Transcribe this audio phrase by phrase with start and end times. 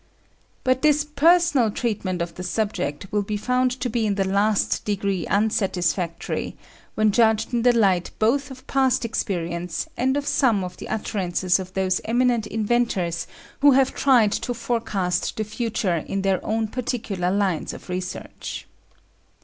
[0.63, 4.83] But this personal treatment of the subject will be found to be in the last
[4.83, 6.55] degree unsatisfactory,
[6.95, 11.59] when judged in the light both of past experience and of some of the utterances
[11.59, 13.27] of those eminent inventors
[13.59, 18.65] who have tried to forecast the future in their own particular lines of research.